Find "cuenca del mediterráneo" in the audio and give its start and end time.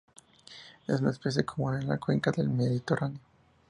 1.99-3.19